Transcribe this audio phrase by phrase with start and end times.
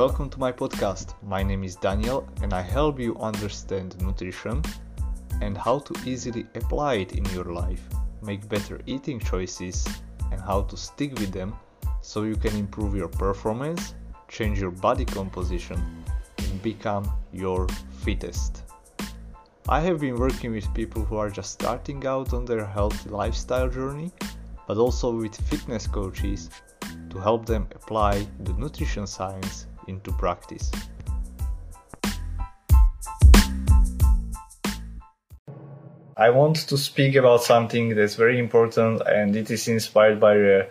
[0.00, 1.12] welcome to my podcast.
[1.22, 4.62] My name is Daniel and I help you understand nutrition
[5.42, 7.82] and how to easily apply it in your life,
[8.22, 9.86] make better eating choices,
[10.32, 11.52] and how to stick with them
[12.00, 13.94] so you can improve your performance,
[14.26, 16.02] change your body composition,
[16.38, 17.68] and become your
[18.02, 18.62] fittest.
[19.68, 23.68] I have been working with people who are just starting out on their healthy lifestyle
[23.68, 24.12] journey,
[24.66, 26.48] but also with fitness coaches
[27.10, 30.70] to help them apply the nutrition science into practice.
[36.16, 40.66] I want to speak about something that's very important and it is inspired by a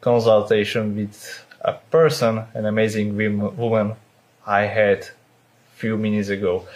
[0.00, 3.16] consultation with a person, an amazing
[3.56, 3.96] woman
[4.46, 5.08] I had
[5.74, 6.66] few minutes ago.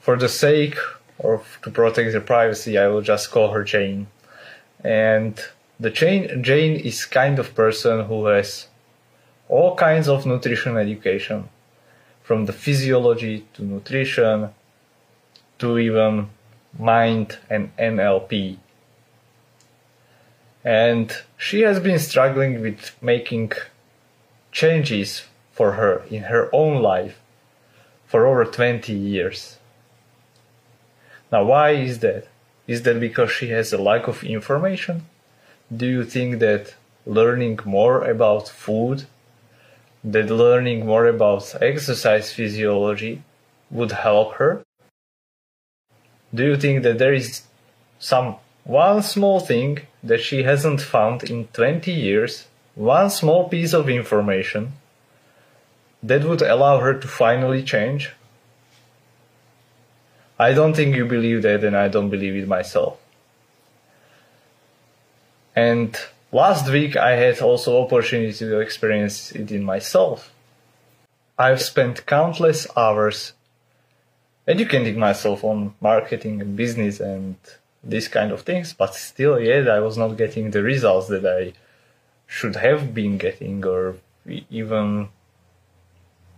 [0.00, 0.76] For the sake
[1.20, 4.08] of to protect her privacy, I will just call her Jane.
[4.82, 5.38] And
[5.78, 8.66] the Jane, Jane is kind of person who has
[9.48, 11.48] all kinds of nutrition education,
[12.22, 14.50] from the physiology to nutrition
[15.58, 16.28] to even
[16.78, 18.58] mind and NLP.
[20.64, 23.52] And she has been struggling with making
[24.52, 27.18] changes for her in her own life
[28.06, 29.58] for over 20 years.
[31.32, 32.28] Now, why is that?
[32.66, 35.06] Is that because she has a lack of information?
[35.74, 36.74] Do you think that
[37.06, 39.06] learning more about food,
[40.04, 43.22] that learning more about exercise physiology
[43.70, 44.62] would help her?
[46.34, 47.42] Do you think that there is
[47.98, 53.88] some one small thing that she hasn't found in 20 years, one small piece of
[53.88, 54.74] information
[56.02, 58.10] that would allow her to finally change?
[60.38, 62.98] I don't think you believe that, and I don't believe it myself.
[65.56, 65.98] And
[66.32, 70.32] last week I had also opportunity to experience it in myself.
[71.38, 73.32] I've spent countless hours
[74.46, 77.36] educating myself on marketing and business and
[77.84, 81.52] these kind of things, but still yet I was not getting the results that I
[82.26, 85.08] should have been getting or even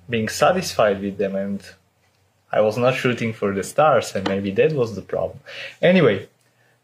[0.08, 1.62] being satisfied with them and
[2.52, 5.40] I was not shooting for the stars and maybe that was the problem.
[5.80, 6.28] Anyway,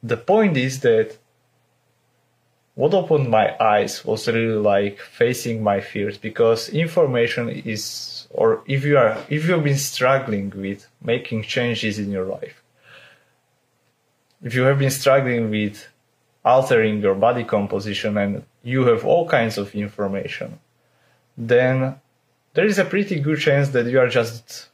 [0.02, 1.18] the point is that
[2.76, 8.84] what opened my eyes was really like facing my fears because information is or if
[8.84, 12.62] you are if you've been struggling with making changes in your life
[14.42, 15.88] if you have been struggling with
[16.44, 20.58] altering your body composition and you have all kinds of information
[21.36, 21.98] then
[22.52, 24.68] there is a pretty good chance that you are just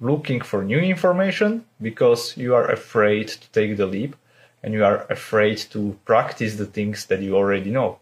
[0.00, 4.16] looking for new information because you are afraid to take the leap
[4.62, 7.98] and you are afraid to practice the things that you already know.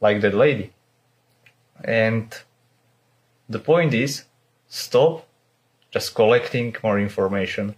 [0.00, 0.72] Like that lady.
[1.84, 2.34] And
[3.48, 4.24] the point is
[4.68, 5.26] stop
[5.90, 7.74] just collecting more information.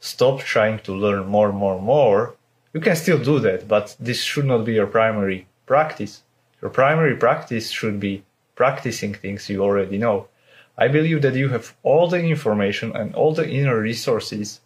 [0.00, 2.36] Stop trying to learn more, more, more.
[2.72, 6.22] You can still do that, but this should not be your primary practice.
[6.60, 8.24] Your primary practice should be
[8.54, 10.28] practicing things you already know.
[10.76, 14.60] I believe that you have all the information and all the inner resources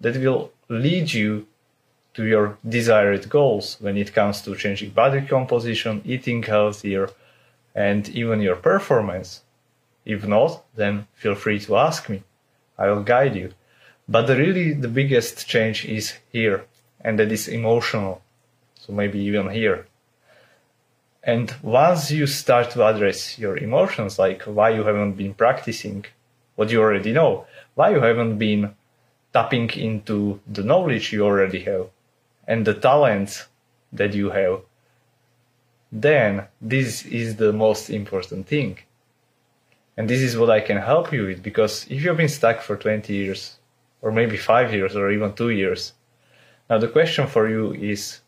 [0.00, 1.46] that will lead you
[2.14, 7.10] to your desired goals when it comes to changing body composition, eating healthier,
[7.74, 9.42] and even your performance.
[10.04, 12.22] If not, then feel free to ask me.
[12.78, 13.52] I will guide you.
[14.08, 16.66] But really the biggest change is here,
[17.00, 18.22] and that is emotional.
[18.74, 19.86] So maybe even here.
[21.22, 26.04] And once you start to address your emotions, like why you haven't been practicing
[26.54, 28.74] what you already know, why you haven't been
[29.34, 31.88] tapping into the knowledge you already have
[32.46, 33.48] and the talents
[33.92, 34.60] that you have,
[35.90, 38.78] then this is the most important thing.
[39.96, 42.76] And this is what I can help you with because if you've been stuck for
[42.76, 43.58] 20 years,
[44.02, 45.92] or maybe five years, or even two years,
[46.68, 48.20] now the question for you is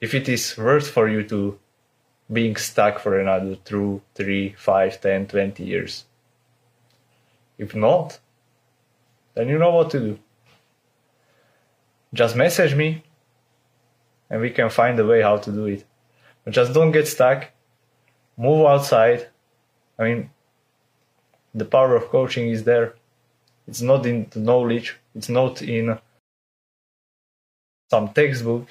[0.00, 1.58] if it is worth for you to
[2.32, 6.04] being stuck for another two, three, five, ten, twenty years.
[7.56, 8.18] If not,
[9.34, 10.18] then you know what to do
[12.14, 13.02] just message me
[14.30, 15.84] and we can find a way how to do it.
[16.44, 17.50] But just don't get stuck.
[18.36, 19.28] Move outside.
[19.98, 20.30] I mean,
[21.54, 22.94] the power of coaching is there.
[23.66, 24.96] It's not in the knowledge.
[25.14, 25.98] It's not in
[27.90, 28.68] some textbook,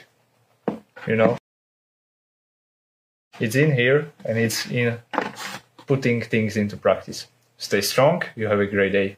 [1.05, 1.37] you know.
[3.39, 4.97] It's in here and it's in
[5.85, 7.27] putting things into practice.
[7.57, 8.23] Stay strong.
[8.35, 9.17] You have a great day.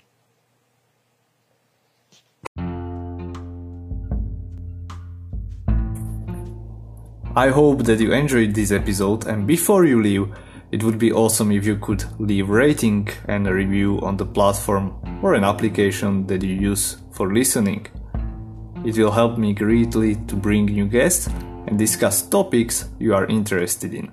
[7.36, 10.34] I hope that you enjoyed this episode and before you leave,
[10.72, 14.94] It would be awesome if you could leave rating and a review on the platform
[15.24, 17.88] or an application that you use for listening.
[18.86, 21.28] It will help me greatly to bring new guests
[21.66, 24.12] and discuss topics you are interested in.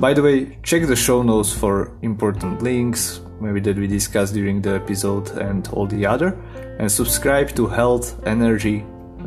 [0.00, 4.60] By the way, check the show notes for important links, maybe that we discussed during
[4.60, 6.36] the episode and all the other,
[6.80, 8.84] and subscribe to Health, Energy,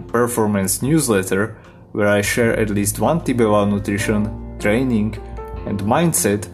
[0.08, 1.58] Performance newsletter
[1.92, 5.18] where I share at least one about nutrition, training,
[5.66, 6.48] and mindset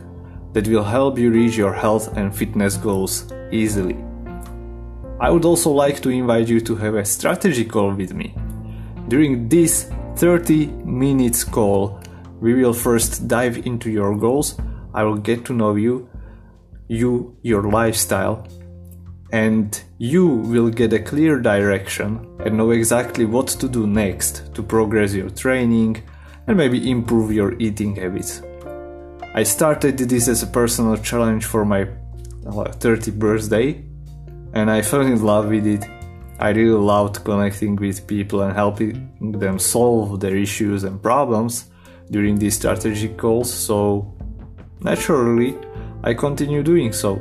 [0.53, 3.97] that will help you reach your health and fitness goals easily.
[5.19, 8.35] I would also like to invite you to have a strategy call with me.
[9.07, 11.99] During this 30 minutes call,
[12.39, 14.57] we will first dive into your goals.
[14.93, 16.09] I will get to know you,
[16.87, 18.47] you, your lifestyle,
[19.33, 24.61] and you will get a clear direction and know exactly what to do next to
[24.61, 26.03] progress your training
[26.45, 28.43] and maybe improve your eating habits.
[29.33, 31.85] I started this as a personal challenge for my
[32.43, 33.83] 30th birthday
[34.53, 35.83] and I fell in love with it.
[36.39, 41.71] I really loved connecting with people and helping them solve their issues and problems
[42.11, 44.13] during these strategic calls, so
[44.81, 45.57] naturally
[46.03, 47.19] I continue doing so.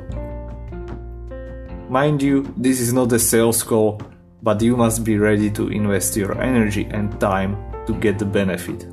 [1.92, 4.00] Mind you, this is not a sales call,
[4.42, 7.54] but you must be ready to invest your energy and time
[7.84, 8.86] to get the benefit.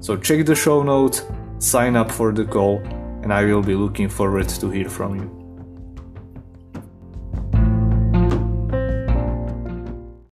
[0.00, 1.24] So check the show notes,
[1.60, 2.82] sign up for the call,
[3.22, 5.39] and I will be looking forward to hear from you.